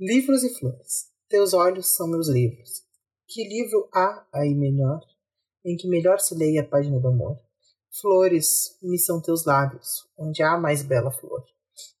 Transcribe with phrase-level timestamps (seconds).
[0.00, 1.08] Livros e flores.
[1.28, 2.84] Teus olhos são meus livros.
[3.26, 5.00] Que livro há aí melhor,
[5.64, 7.36] em que melhor se leia a página do amor?
[8.00, 11.44] Flores me são teus lábios, onde há mais bela flor,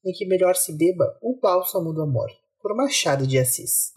[0.04, 2.30] em que melhor se beba o bálsamo do amor,
[2.62, 3.92] por Machado de Assis.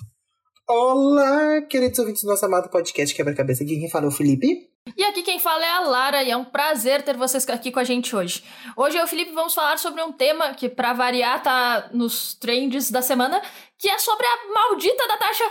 [0.68, 3.64] Olá, queridos ouvintes do nosso amado podcast Quebra-Cabeça.
[3.64, 4.71] Aqui quem fala é o Felipe.
[4.98, 7.80] E aqui quem fala é a Lara e é um prazer ter vocês aqui com
[7.80, 8.44] a gente hoje.
[8.76, 12.34] Hoje eu e o Felipe vamos falar sobre um tema que, para variar, tá nos
[12.34, 13.42] trends da semana,
[13.78, 15.44] que é sobre a maldita da taxa.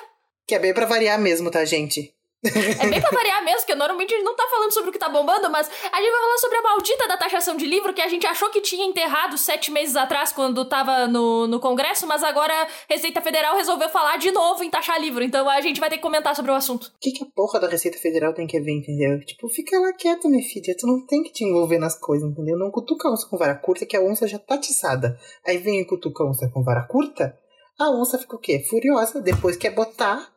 [0.46, 2.12] Que é bem pra variar mesmo, tá, gente?
[2.42, 4.98] É bem pra variar mesmo, porque normalmente a gente não tá falando sobre o que
[4.98, 8.00] tá bombando, mas a gente vai falar sobre a maldita da taxação de livro que
[8.00, 12.22] a gente achou que tinha enterrado sete meses atrás quando tava no, no Congresso, mas
[12.22, 15.90] agora a Receita Federal resolveu falar de novo em taxar livro, então a gente vai
[15.90, 16.84] ter que comentar sobre o assunto.
[16.84, 19.20] O que, que a porra da Receita Federal tem que ver, entendeu?
[19.20, 20.74] Tipo, fica lá quieta, minha filha.
[20.78, 22.56] Tu não tem que te envolver nas coisas, entendeu?
[22.56, 25.18] Não cutuca a onça com vara curta, que a onça já tá tiçada.
[25.46, 27.38] Aí vem e cutuca a onça com vara curta,
[27.78, 28.64] a onça fica o quê?
[28.68, 29.20] Furiosa.
[29.20, 30.30] Depois quer botar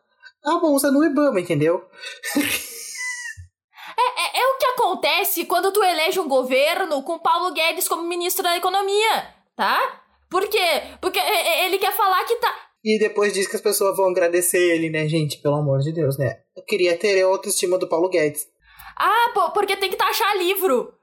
[0.46, 1.88] a onça no Ibama, entendeu?
[3.96, 8.02] É, é, é, o que acontece quando tu elege um governo com Paulo Guedes como
[8.08, 10.02] ministro da Economia, tá?
[10.30, 10.98] Por quê?
[11.00, 12.54] Porque ele quer falar que tá.
[12.84, 15.38] E depois diz que as pessoas vão agradecer ele, né, gente?
[15.38, 16.42] Pelo amor de Deus, né?
[16.58, 18.48] Eu queria ter a autoestima do Paulo Guedes.
[18.98, 20.94] Ah, pô, porque tem que taxar livro.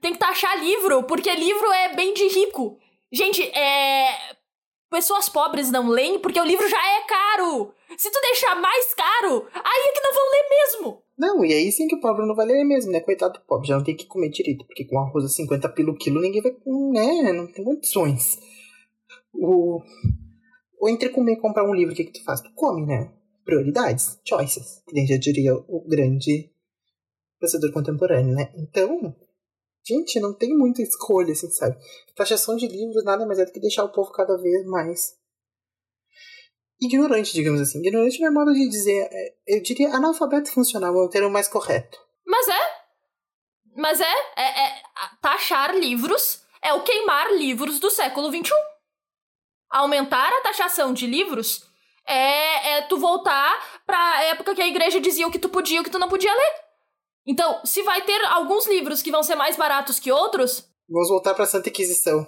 [0.00, 2.78] Tem que taxar livro, porque livro é bem de rico.
[3.12, 4.34] Gente, é.
[4.90, 7.72] Pessoas pobres não leem porque o livro já é caro.
[7.96, 11.02] Se tu deixar mais caro, aí é que não vão ler mesmo.
[11.18, 13.00] Não, e aí sim que o pobre não vai ler mesmo, né?
[13.00, 15.96] Coitado do pobre, já não tem que comer direito, porque com arroz a 50 pelo
[15.96, 16.52] quilo ninguém vai,
[16.92, 17.32] né?
[17.32, 18.38] Não tem condições.
[19.32, 19.80] O...
[20.78, 22.40] Ou entre comer e comprar um livro, o que, que tu faz?
[22.40, 23.12] Tu come, né?
[23.44, 26.50] Prioridades, choices, que já diria o grande
[27.40, 28.52] pensador contemporâneo, né?
[28.56, 29.14] Então,
[29.86, 31.76] gente, não tem muita escolha, assim, sabe?
[32.14, 35.16] Taxação de livros nada mais é do que deixar o povo cada vez mais
[36.80, 37.78] ignorante, digamos assim.
[37.80, 39.08] Ignorante não é modo de dizer.
[39.10, 41.98] É, eu diria analfabeto funcional, é o termo mais correto.
[42.26, 42.76] Mas é.
[43.76, 44.82] Mas é, é, é.
[45.20, 48.52] Taxar livros é o queimar livros do século XXI.
[49.70, 51.64] Aumentar a taxação de livros
[52.06, 55.80] é, é tu voltar pra época que a igreja dizia o que tu podia e
[55.80, 56.66] o que tu não podia ler.
[57.26, 60.68] Então, se vai ter alguns livros que vão ser mais baratos que outros.
[60.88, 62.26] Vamos voltar pra Santa Inquisição.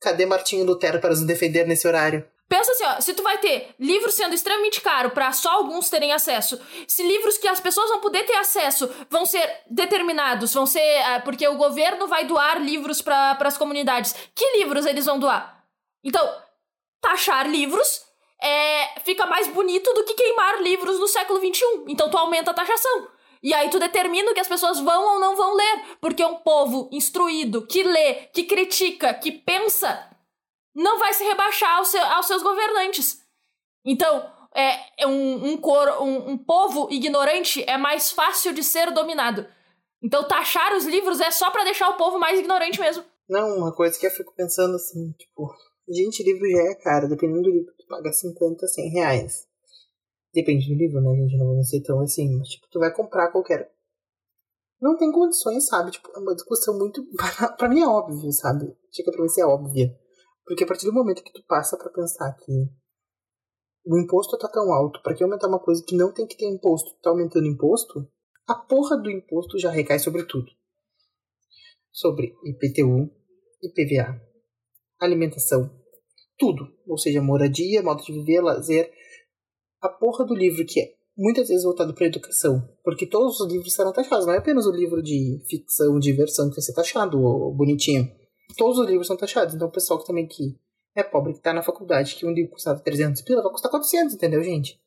[0.00, 2.28] Cadê Martinho Lutero para nos defender nesse horário?
[2.54, 6.12] Pensa assim, ó, se tu vai ter livros sendo extremamente caro para só alguns terem
[6.12, 6.56] acesso,
[6.86, 11.22] se livros que as pessoas vão poder ter acesso vão ser determinados, vão ser uh,
[11.24, 15.64] porque o governo vai doar livros para as comunidades, que livros eles vão doar?
[16.04, 16.32] Então,
[17.00, 18.04] taxar livros
[18.40, 21.86] é, fica mais bonito do que queimar livros no século XXI.
[21.88, 23.08] Então tu aumenta a taxação.
[23.42, 25.82] E aí tu determina que as pessoas vão ou não vão ler.
[26.00, 30.13] Porque um povo instruído, que lê, que critica, que pensa,
[30.74, 33.22] não vai se rebaixar aos, seu, aos seus governantes.
[33.84, 35.60] Então, é, é um, um,
[36.00, 39.46] um, um povo ignorante é mais fácil de ser dominado.
[40.02, 43.04] Então, taxar os livros é só para deixar o povo mais ignorante mesmo.
[43.28, 45.50] Não, uma coisa que eu fico pensando assim, tipo,
[45.88, 49.46] gente, livro já é caro, dependendo do livro, tu paga 50, 100 reais.
[50.34, 51.38] Depende do livro, né, gente?
[51.38, 53.72] Não vamos ser tão assim, mas, tipo, tu vai comprar qualquer.
[54.80, 55.92] Não tem condições, sabe?
[55.92, 57.02] Tipo, é uma discussão muito.
[57.56, 58.76] pra mim é óbvio, sabe?
[58.92, 59.98] Chega pra mim ser óbvia.
[60.44, 62.52] Porque a partir do momento que tu passa para pensar que
[63.86, 66.46] o imposto tá tão alto, para que aumentar uma coisa que não tem que ter
[66.46, 68.06] imposto, tá aumentando imposto,
[68.46, 70.50] a porra do imposto já recai sobre tudo.
[71.90, 73.10] Sobre IPTU,
[73.62, 74.20] IPVA,
[75.00, 75.70] alimentação,
[76.38, 76.66] tudo.
[76.86, 78.90] Ou seja, moradia, modo de viver, lazer.
[79.80, 83.72] A porra do livro que é muitas vezes voltado para educação, porque todos os livros
[83.72, 87.18] serão taxados, não é apenas o livro de ficção, diversão que vai ser taxado,
[87.52, 88.10] bonitinho
[88.56, 89.54] todos os livros são taxados.
[89.54, 90.56] Então o pessoal que também que
[90.94, 94.14] é pobre, que tá na faculdade, que um livro custava 300 pila, vai custar 400,
[94.14, 94.80] entendeu, gente?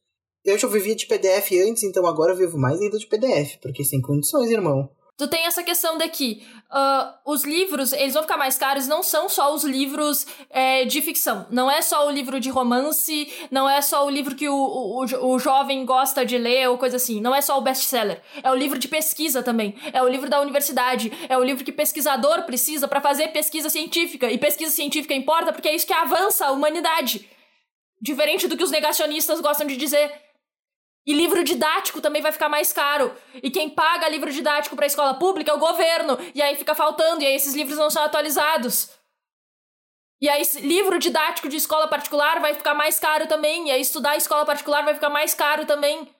[0.43, 3.83] Eu já vivia de PDF antes, então agora eu vivo mais ainda de PDF, porque
[3.83, 4.89] sem condições, irmão.
[5.17, 6.45] Tu tem essa questão daqui.
[6.69, 11.01] Uh, os livros, eles vão ficar mais caros, não são só os livros é, de
[11.01, 11.47] ficção.
[11.49, 15.31] Não é só o livro de romance, não é só o livro que o, o,
[15.33, 17.19] o jovem gosta de ler ou coisa assim.
[17.19, 18.21] Não é só o best-seller.
[18.43, 19.75] É o livro de pesquisa também.
[19.91, 21.11] É o livro da universidade.
[21.27, 24.31] É o livro que pesquisador precisa para fazer pesquisa científica.
[24.31, 27.27] E pesquisa científica importa porque é isso que avança a humanidade.
[27.99, 30.26] Diferente do que os negacionistas gostam de dizer.
[31.07, 33.15] E livro didático também vai ficar mais caro.
[33.41, 36.17] E quem paga livro didático para a escola pública é o governo.
[36.35, 38.91] E aí fica faltando, e aí esses livros não são atualizados.
[40.19, 43.69] E aí livro didático de escola particular vai ficar mais caro também.
[43.69, 46.13] E aí estudar escola particular vai ficar mais caro também.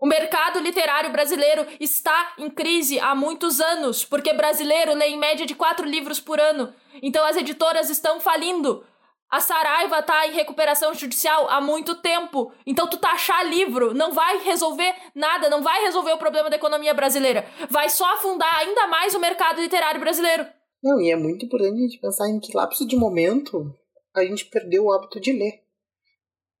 [0.00, 5.46] O mercado literário brasileiro está em crise há muitos anos, porque brasileiro lê em média
[5.46, 6.74] de quatro livros por ano.
[7.00, 8.84] Então as editoras estão falindo.
[9.32, 12.52] A Saraiva tá em recuperação judicial há muito tempo.
[12.66, 16.92] Então tu taxar livro não vai resolver nada, não vai resolver o problema da economia
[16.92, 17.46] brasileira.
[17.70, 20.46] Vai só afundar ainda mais o mercado literário brasileiro.
[20.82, 23.74] Não, e é muito importante a gente pensar em que lapso de momento
[24.14, 25.62] a gente perdeu o hábito de ler.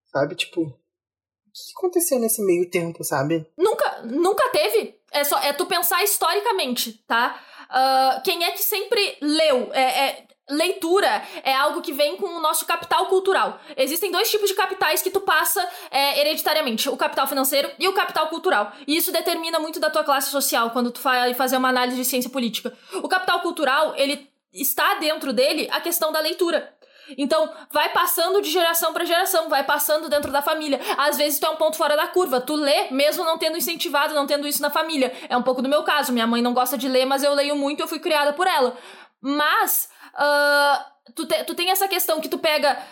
[0.06, 3.46] Sabe, tipo, o que aconteceu nesse meio tempo, sabe?
[3.58, 4.98] Nunca, nunca teve.
[5.10, 7.38] É só é tu pensar historicamente, tá?
[7.68, 9.70] Uh, quem é que sempre leu?
[9.74, 13.60] É, é, leitura é algo que vem com o nosso capital cultural.
[13.76, 17.92] Existem dois tipos de capitais que tu passa é, hereditariamente: o capital financeiro e o
[17.92, 18.72] capital cultural.
[18.86, 22.04] E isso determina muito da tua classe social quando tu vai fazer uma análise de
[22.04, 22.76] ciência política.
[23.02, 26.74] O capital cultural, ele está dentro dele a questão da leitura.
[27.18, 30.80] Então, vai passando de geração para geração, vai passando dentro da família.
[30.96, 34.14] Às vezes tu é um ponto fora da curva, tu lê mesmo não tendo incentivado,
[34.14, 35.12] não tendo isso na família.
[35.28, 37.56] É um pouco do meu caso, minha mãe não gosta de ler, mas eu leio
[37.56, 38.76] muito, eu fui criada por ela.
[39.20, 42.82] Mas uh, tu, te, tu tem essa questão que tu pega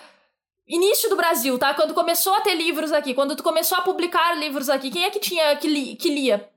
[0.69, 1.75] início do Brasil, tá?
[1.75, 5.11] Quando começou a ter livros aqui, quando tu começou a publicar livros aqui, quem é
[5.11, 6.49] que tinha que, li, que lia?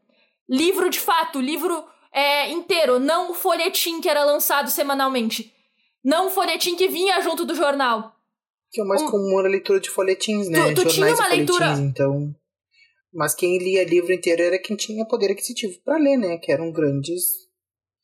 [0.47, 1.83] Livro de fato, livro
[2.13, 5.51] é, inteiro, não o folhetim que era lançado semanalmente.
[6.03, 8.13] Não o folhetim que vinha junto do jornal.
[8.71, 9.09] Que é mais um...
[9.09, 10.73] comum a leitura de folhetins, né?
[10.73, 11.71] Tu, tu tinha uma leitura.
[11.79, 12.35] Então.
[13.13, 16.37] Mas quem lia livro inteiro era quem tinha poder aquisitivo para ler, né?
[16.37, 17.42] Que eram grandes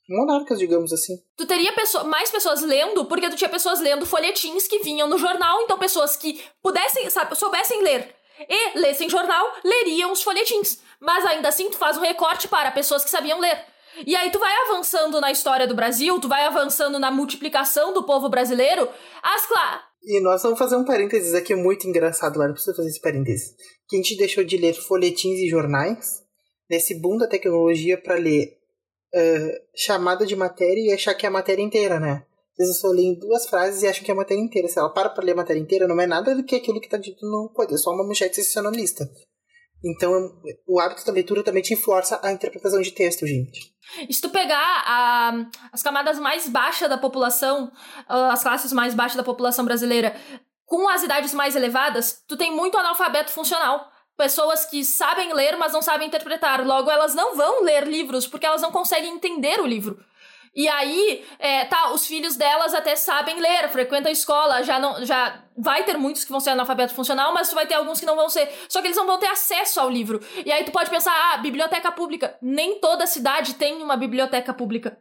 [0.10, 1.18] monarcas, digamos assim.
[1.38, 5.18] Tu teria pessoa, mais pessoas lendo, porque tu tinha pessoas lendo folhetins que vinham no
[5.18, 8.16] jornal, então pessoas que pudessem, sabe, soubessem ler
[8.48, 10.80] e lessem jornal, leriam os folhetins.
[11.00, 13.58] Mas ainda assim, tu faz um recorte para pessoas que sabiam ler.
[14.06, 18.04] E aí tu vai avançando na história do Brasil, tu vai avançando na multiplicação do
[18.04, 18.88] povo brasileiro,
[19.22, 19.82] as claro.
[20.04, 23.54] E nós vamos fazer um parênteses aqui muito engraçado, Lara, precisa fazer esse parênteses.
[23.88, 26.24] Que a gente deixou de ler folhetins e jornais
[26.70, 28.59] nesse boom da tecnologia para ler
[29.14, 32.26] uh, chamada de matéria e achar que é a matéria inteira, né?
[32.52, 34.68] Às vezes eu só leio duas frases e acho que é a matéria inteira.
[34.68, 36.90] Se ela para pra ler a matéria inteira, não é nada do que aquilo que
[36.90, 39.10] tá dito no coisa, é só uma manchete sensacionalista.
[39.84, 40.12] Então,
[40.68, 43.74] o hábito da leitura também te força a interpretação de texto, gente.
[44.08, 47.72] E se tu pegar a, as camadas mais baixas da população,
[48.08, 50.16] ah, as classes mais baixas da população brasileira,
[50.66, 55.72] com as idades mais elevadas, tu tem muito analfabeto funcional pessoas que sabem ler, mas
[55.72, 56.68] não sabem interpretar.
[56.68, 59.98] Logo, elas não vão ler livros porque elas não conseguem entender o livro.
[60.54, 65.06] E aí, é, tá, os filhos delas até sabem ler, frequentam a escola, já não,
[65.06, 68.06] já vai ter muitos que vão ser analfabeto funcional, mas tu vai ter alguns que
[68.06, 68.50] não vão ser.
[68.68, 70.20] Só que eles não vão ter acesso ao livro.
[70.46, 72.38] E aí tu pode pensar, ah, biblioteca pública.
[72.42, 74.98] Nem toda cidade tem uma biblioteca pública.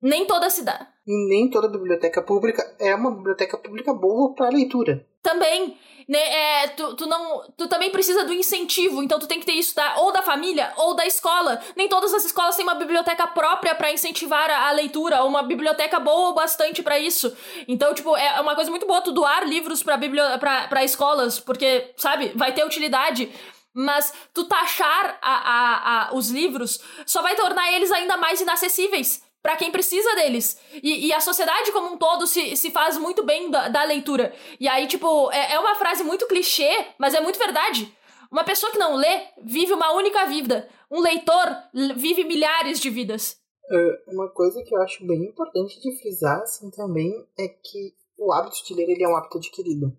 [0.00, 0.86] Nem toda cidade.
[1.06, 5.06] E nem toda biblioteca pública é uma biblioteca pública boa para leitura.
[5.26, 5.76] Também
[6.08, 9.54] né, é, tu, tu, não, tu também precisa do incentivo, então tu tem que ter
[9.54, 11.60] isso da, ou da família ou da escola.
[11.74, 15.42] Nem todas as escolas têm uma biblioteca própria para incentivar a, a, leitura, ou uma
[15.42, 17.36] biblioteca boa o bastante para isso.
[17.66, 19.98] Então, tipo, é uma coisa muito boa tu doar livros para
[20.38, 23.28] para escolas, porque, sabe, vai ter utilidade.
[23.74, 29.25] Mas tu taxar a, a, a, os livros só vai tornar eles ainda mais inacessíveis
[29.46, 30.58] para quem precisa deles.
[30.82, 34.34] E, e, a sociedade como um todo se, se faz muito bem da, da leitura.
[34.58, 37.96] E aí, tipo, é, é uma frase muito clichê, mas é muito verdade.
[38.28, 40.68] Uma pessoa que não lê vive uma única vida.
[40.90, 41.46] Um leitor
[41.94, 43.36] vive milhares de vidas.
[43.70, 48.32] Uh, uma coisa que eu acho bem importante de frisar, assim, também, é que o
[48.32, 49.96] hábito de ler ele é um hábito adquirido.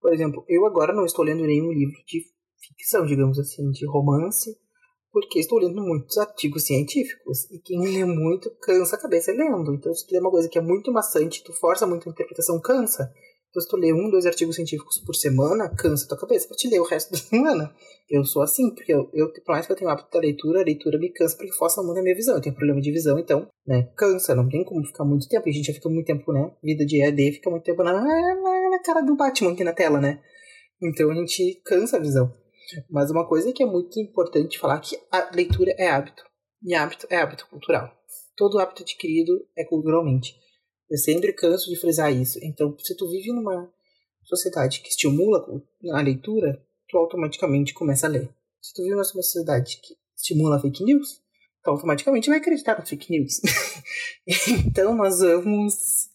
[0.00, 2.22] Por exemplo, eu agora não estou lendo nenhum livro de
[2.68, 4.56] ficção, digamos assim, de romance,
[5.14, 9.72] porque estou lendo muitos artigos científicos e quem lê muito cansa a cabeça lendo.
[9.72, 12.60] Então, se tu lê uma coisa que é muito maçante, tu força muito a interpretação,
[12.60, 13.12] cansa.
[13.48, 16.56] Então, se tu lê um, dois artigos científicos por semana, cansa a tua cabeça para
[16.56, 17.72] te ler o resto da semana.
[18.10, 20.62] Eu sou assim, porque eu, eu, por mais que eu tenha o hábito da leitura,
[20.62, 22.34] a leitura me cansa porque força muito a minha visão.
[22.34, 25.46] Eu tenho problema de visão, então, né, cansa, não tem como ficar muito tempo.
[25.46, 27.92] E a gente já fica muito tempo, né, vida de EAD fica muito tempo na,
[27.92, 30.20] na, na cara do Batman aqui na tela, né.
[30.82, 32.32] Então a gente cansa a visão.
[32.90, 36.24] Mas uma coisa que é muito importante falar que a leitura é hábito.
[36.62, 37.90] E hábito é hábito cultural.
[38.36, 40.34] Todo hábito adquirido é culturalmente.
[40.90, 42.38] Eu sempre canso de frisar isso.
[42.42, 43.70] Então, se tu vive numa
[44.24, 45.44] sociedade que estimula
[45.92, 48.28] a leitura, tu automaticamente começa a ler.
[48.60, 51.20] Se tu vive numa sociedade que estimula fake news,
[51.62, 53.40] tu automaticamente vai acreditar na fake news.
[54.66, 56.08] então, nós vamos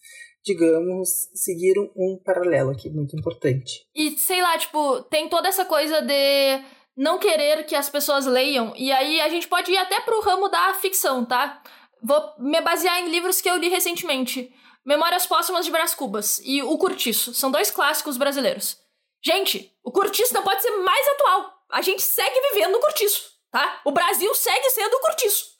[0.44, 3.86] digamos, seguir um paralelo aqui muito importante.
[3.94, 6.64] E sei lá, tipo, tem toda essa coisa de
[6.96, 10.48] não querer que as pessoas leiam, e aí a gente pode ir até pro ramo
[10.48, 11.62] da ficção, tá?
[12.02, 14.52] Vou me basear em livros que eu li recentemente.
[14.84, 17.34] Memórias Póstumas de Brás Cubas e O Curtiço.
[17.34, 18.78] São dois clássicos brasileiros.
[19.22, 21.52] Gente, o Curtiço não pode ser mais atual.
[21.70, 23.80] A gente segue vivendo no Curtiço, tá?
[23.84, 25.50] O Brasil segue sendo o Curtiço.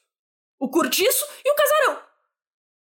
[0.58, 2.09] O Curtiço e o Casarão.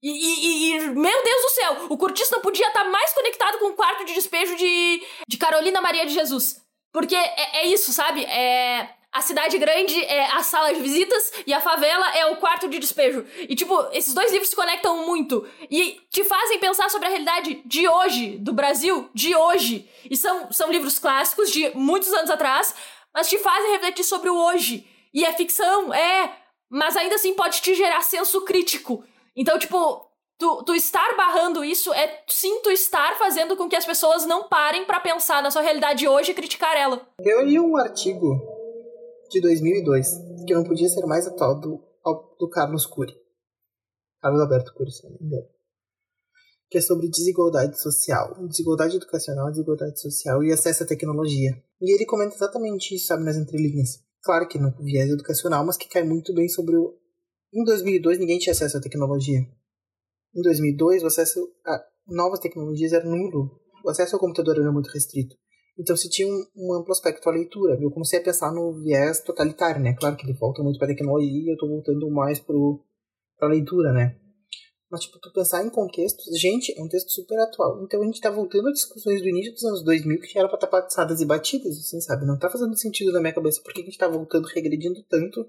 [0.02, 3.58] E, e, e, meu Deus do céu, o Curtis não podia estar tá mais conectado
[3.58, 6.62] com o quarto de despejo de, de Carolina Maria de Jesus.
[6.92, 8.24] Porque é, é isso, sabe?
[8.24, 12.68] É, a cidade grande é a sala de visitas e a favela é o quarto
[12.68, 13.26] de despejo.
[13.48, 17.62] E, tipo, esses dois livros se conectam muito e te fazem pensar sobre a realidade
[17.64, 19.88] de hoje, do Brasil, de hoje.
[20.08, 22.74] E são, são livros clássicos de muitos anos atrás,
[23.12, 24.86] mas te fazem refletir sobre o hoje.
[25.12, 26.36] E é ficção, é,
[26.70, 29.04] mas ainda assim pode te gerar senso crítico.
[29.36, 30.08] Então, tipo,
[30.38, 34.48] tu, tu estar barrando isso é sim tu estar fazendo com que as pessoas não
[34.48, 37.06] parem para pensar na sua realidade hoje e criticar ela.
[37.20, 38.40] Eu li um artigo
[39.30, 40.08] de 2002
[40.46, 41.82] que não podia ser mais atual do,
[42.38, 43.14] do Carlos Cury.
[44.20, 45.46] Carlos Alberto Cury, se não me engano.
[46.70, 51.50] Que é sobre desigualdade social, desigualdade educacional, desigualdade social e acesso à tecnologia.
[51.80, 54.00] E ele comenta exatamente isso, sabe, nas entrelinhas.
[54.22, 56.98] Claro que no viés educacional, mas que cai muito bem sobre o
[57.52, 59.40] em 2002, ninguém tinha acesso à tecnologia.
[60.34, 63.60] Em 2002, o acesso a novas tecnologias era nulo.
[63.84, 65.34] O acesso ao computador era muito restrito.
[65.78, 67.78] Então se tinha um, um amplo aspecto à leitura.
[67.80, 69.94] Eu comecei a pensar no viés totalitário, né?
[69.94, 72.56] Claro que ele volta muito para a tecnologia e eu estou voltando mais para
[73.42, 74.16] a leitura, né?
[74.90, 76.24] Mas, tipo, tu pensar em contextos...
[76.40, 77.84] Gente, é um texto super atual.
[77.84, 80.48] Então a gente tá voltando a discussões do início dos anos 2000 que já era
[80.48, 82.26] pra estar tá passadas e batidas, assim, sabe?
[82.26, 85.46] Não tá fazendo sentido na minha cabeça porque a gente tá voltando, regredindo tanto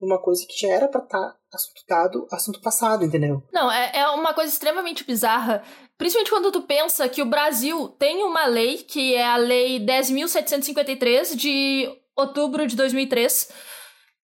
[0.00, 3.42] uma coisa que já era para estar tá assunto assunto passado, entendeu?
[3.52, 5.62] Não, é, é uma coisa extremamente bizarra.
[5.96, 11.34] Principalmente quando tu pensa que o Brasil tem uma lei, que é a Lei 10.753,
[11.34, 13.50] de outubro de 2003,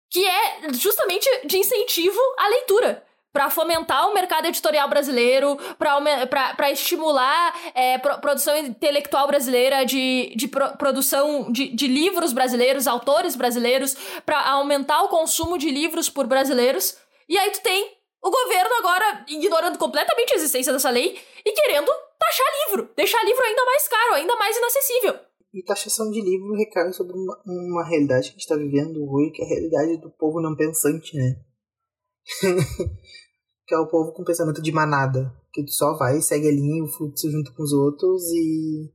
[0.10, 3.09] que é justamente de incentivo à leitura
[3.40, 10.46] para fomentar o mercado editorial brasileiro, para estimular é, pro, produção intelectual brasileira, de, de
[10.46, 16.28] pro, produção de, de livros brasileiros, autores brasileiros, para aumentar o consumo de livros por
[16.28, 16.98] brasileiros.
[17.30, 21.90] E aí tu tem o governo agora ignorando completamente a existência dessa lei e querendo
[22.20, 25.18] taxar livro, deixar livro ainda mais caro, ainda mais inacessível.
[25.54, 29.32] E taxação de livro recai sobre uma, uma realidade que a gente está vivendo hoje,
[29.32, 31.38] que é a realidade do povo não pensante, né?
[33.70, 35.32] que é o povo com pensamento de manada.
[35.54, 38.92] Que tu só vai, segue a linha, o fluxo junto com os outros e.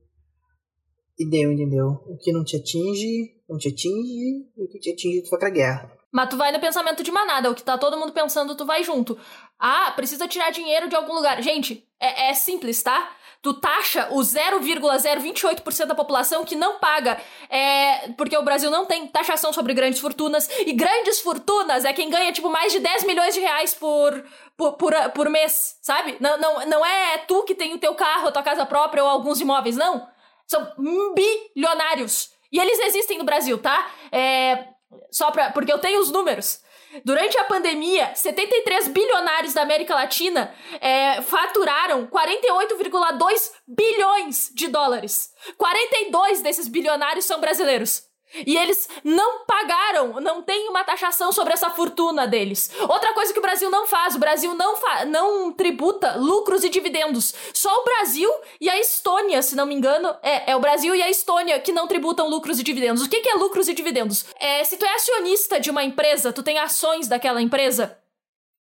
[1.17, 2.03] E deu, entendeu?
[2.05, 5.39] O que não te atinge, não te atinge, e o que te atinge, tu vai
[5.39, 5.94] pra guerra.
[6.11, 8.83] Mas tu vai no pensamento de manada, o que tá todo mundo pensando, tu vai
[8.83, 9.19] junto.
[9.59, 11.41] Ah, precisa tirar dinheiro de algum lugar.
[11.41, 13.15] Gente, é, é simples, tá?
[13.45, 19.05] tu taxa o 0,028% da população que não paga, é, porque o Brasil não tem
[19.05, 23.35] taxação sobre grandes fortunas, e grandes fortunas é quem ganha, tipo, mais de 10 milhões
[23.35, 24.25] de reais por,
[24.57, 26.17] por, por, por mês, sabe?
[26.19, 29.09] Não, não, não é tu que tem o teu carro, a tua casa própria ou
[29.09, 30.07] alguns imóveis, não.
[30.47, 30.67] São
[31.13, 32.31] bilionários.
[32.51, 33.91] E eles existem no Brasil, tá?
[34.11, 34.69] É,
[35.11, 36.63] só pra, porque eu tenho os números.
[37.03, 45.29] Durante a pandemia, 73 bilionários da América Latina é, faturaram 48,2 bilhões de dólares.
[45.57, 48.03] 42 desses bilionários são brasileiros.
[48.45, 52.71] E eles não pagaram, não tem uma taxação sobre essa fortuna deles.
[52.87, 56.69] Outra coisa que o Brasil não faz, o Brasil não, fa não tributa lucros e
[56.69, 57.33] dividendos.
[57.53, 61.01] Só o Brasil e a Estônia, se não me engano, é, é o Brasil e
[61.01, 63.03] a Estônia que não tributam lucros e dividendos.
[63.03, 64.25] O que, que é lucros e dividendos?
[64.39, 67.97] É, se tu é acionista de uma empresa, tu tem ações daquela empresa,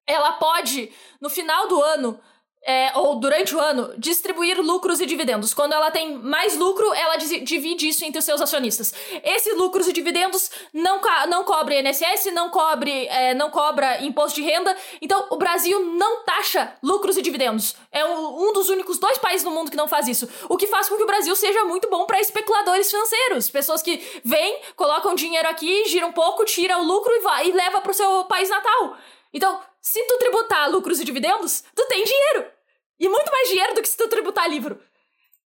[0.08, 2.20] ela pode, no final do ano,
[2.66, 5.54] é, ou durante o ano, distribuir lucros e dividendos.
[5.54, 8.94] Quando ela tem mais lucro, ela divide isso entre os seus acionistas.
[9.24, 11.00] Esses lucros e dividendos não,
[11.30, 14.76] não cobre INSS, não cobre, é, não cobra imposto de renda.
[15.02, 17.76] Então, o Brasil não taxa lucros e dividendos.
[17.92, 20.28] É um, um dos únicos dois países no mundo que não faz isso.
[20.50, 23.50] O que faz com que o Brasil seja muito bom para especuladores financeiros.
[23.50, 27.52] Pessoas que vêm, colocam dinheiro aqui, gira um pouco, tira o lucro e, vai, e
[27.52, 28.98] leva para o seu país natal.
[29.34, 32.52] Então, se tu tributar lucros e dividendos, tu tem dinheiro.
[33.00, 34.80] E muito mais dinheiro do que se tu tributar livro.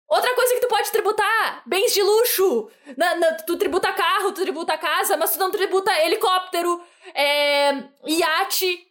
[0.08, 2.70] Outra coisa que tu pode tributar, bens de luxo.
[2.96, 6.82] Na, na, tu tributa carro, tu tributa casa, mas tu não tributa helicóptero,
[7.14, 8.86] é, iate.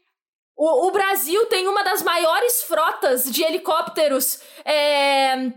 [0.55, 5.51] O, o, Brasil tem uma das maiores frotas de helicópteros é,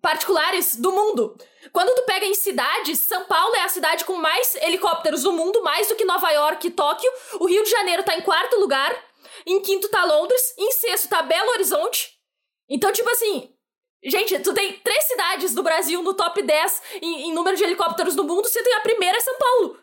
[0.00, 1.36] particulares do mundo.
[1.72, 5.62] Quando tu pega em cidades, São Paulo é a cidade com mais helicópteros do mundo,
[5.62, 7.10] mais do que Nova York e Tóquio.
[7.40, 8.96] O Rio de Janeiro tá em quarto lugar.
[9.46, 10.54] Em quinto tá Londres.
[10.56, 12.18] Em sexto tá Belo Horizonte.
[12.68, 13.52] Então, tipo assim.
[14.04, 18.14] Gente, tu tem três cidades do Brasil no top 10 em, em número de helicópteros
[18.14, 19.76] do mundo, sendo que a primeira é São Paulo.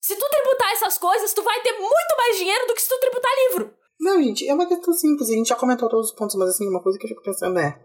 [0.00, 3.00] Se tu tributar essas coisas, tu vai ter muito mais dinheiro do que se tu
[3.00, 3.74] tributar livro.
[3.98, 5.28] Não, gente, é uma questão simples.
[5.28, 7.58] A gente já comentou todos os pontos, mas assim, uma coisa que eu fico pensando
[7.58, 7.84] é: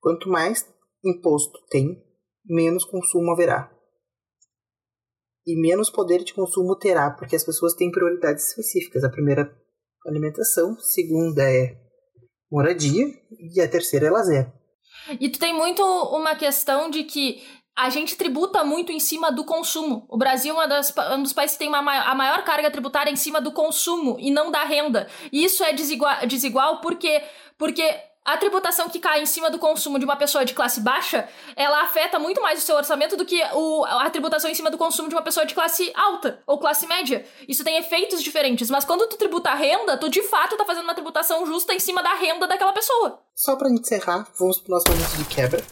[0.00, 0.68] quanto mais
[1.04, 2.02] imposto tem,
[2.44, 3.70] menos consumo haverá.
[5.46, 9.02] E menos poder de consumo terá, porque as pessoas têm prioridades específicas.
[9.02, 9.52] A primeira
[10.06, 11.76] alimentação, segunda é
[12.50, 13.06] moradia
[13.54, 14.52] e a terceira é lazer.
[15.18, 17.42] E tu tem muito uma questão de que
[17.74, 20.06] a gente tributa muito em cima do consumo.
[20.08, 23.16] O Brasil é das, um dos países que tem uma, a maior carga tributária em
[23.16, 25.08] cima do consumo e não da renda.
[25.32, 27.22] E isso é desigual, desigual porque,
[27.56, 27.82] porque
[28.24, 31.82] a tributação que cai em cima do consumo de uma pessoa de classe baixa, ela
[31.82, 35.08] afeta muito mais o seu orçamento do que o, a tributação em cima do consumo
[35.08, 37.26] de uma pessoa de classe alta ou classe média.
[37.48, 40.84] Isso tem efeitos diferentes, mas quando tu tributa a renda, tu de fato tá fazendo
[40.84, 43.20] uma tributação justa em cima da renda daquela pessoa.
[43.34, 45.62] Só para encerrar, vamos pro nosso momento de quebra.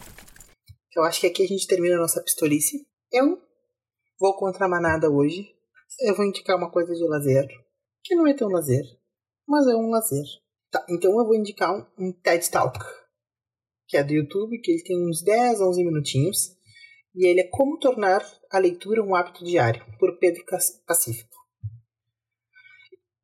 [0.93, 2.85] Eu acho que aqui a gente termina a nossa pistolice.
[3.13, 3.41] Eu
[4.19, 5.55] vou contra a manada hoje.
[6.01, 7.47] Eu vou indicar uma coisa de lazer,
[8.03, 8.83] que não é tão lazer,
[9.47, 10.25] mas é um lazer.
[10.71, 12.79] Tá, então eu vou indicar um, um TED Talk,
[13.87, 16.57] que é do YouTube, que ele tem uns 10, 11 minutinhos.
[17.13, 20.45] E ele é Como Tornar a Leitura um Hábito Diário, por Pedro
[20.87, 21.40] Pacífico.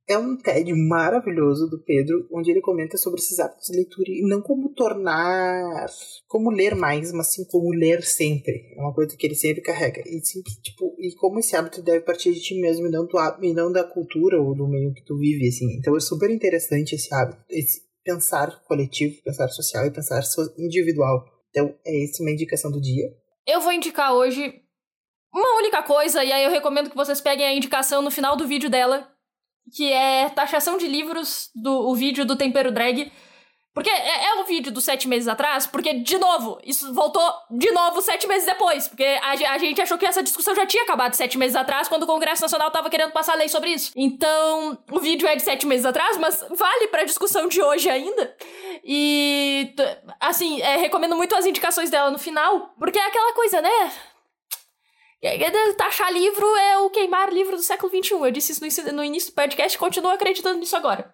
[0.09, 4.21] É um TED maravilhoso do Pedro, onde ele comenta sobre esses hábitos de leitura e
[4.21, 5.85] não como tornar,
[6.27, 8.73] como ler mais, mas sim como ler sempre.
[8.73, 10.01] É uma coisa que ele sempre carrega.
[10.05, 13.17] E, sim, tipo, e como esse hábito deve partir de ti mesmo e não, do,
[13.41, 15.77] e não da cultura ou do meio que tu vive, assim.
[15.77, 20.21] Então é super interessante esse hábito, esse pensar coletivo, pensar social e pensar
[20.57, 21.25] individual.
[21.49, 23.05] Então é essa uma indicação do dia.
[23.45, 24.61] Eu vou indicar hoje
[25.33, 28.47] uma única coisa, e aí eu recomendo que vocês peguem a indicação no final do
[28.47, 29.11] vídeo dela,
[29.75, 33.11] que é taxação de livros, do o vídeo do Tempero Drag.
[33.77, 37.21] Porque é, é o vídeo dos sete meses atrás, porque, de novo, isso voltou
[37.51, 38.87] de novo sete meses depois.
[38.87, 42.01] Porque a, a, gente achou que essa discussão já tinha acabado sete meses atrás, quando
[42.01, 43.91] o Congresso Nacional tava querendo passar lei sobre isso.
[43.95, 48.35] Então, o vídeo é de sete meses atrás, mas vale pra discussão de hoje ainda.
[48.83, 49.75] E,
[50.19, 53.91] assim, é, recomendo muito as indicações dela no final, porque é aquela coisa, né?
[55.77, 58.13] Taxar livro é o queimar livro do século XXI.
[58.13, 61.13] Eu disse isso no início do podcast e continuo acreditando nisso agora.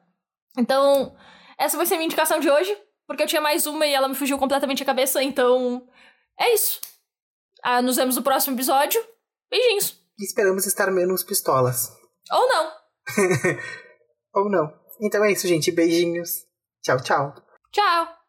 [0.58, 1.16] Então,
[1.58, 4.08] essa vai ser a minha indicação de hoje, porque eu tinha mais uma e ela
[4.08, 5.88] me fugiu completamente a cabeça, então
[6.40, 6.80] é isso.
[7.64, 9.04] Ah, nos vemos no próximo episódio.
[9.50, 9.98] Beijinhos.
[10.20, 11.90] Esperamos estar menos pistolas.
[12.32, 12.72] Ou não.
[14.36, 14.74] Ou não.
[15.02, 15.72] Então é isso, gente.
[15.72, 16.46] Beijinhos.
[16.84, 17.34] Tchau, tchau.
[17.72, 18.23] Tchau.